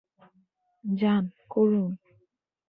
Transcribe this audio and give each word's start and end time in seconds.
যান, 0.83 1.23
করুন। 1.49 1.91